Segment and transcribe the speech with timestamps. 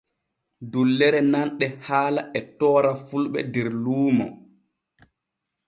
[0.71, 4.25] Dullere nanɗe haala e toora fulɓe der luuno.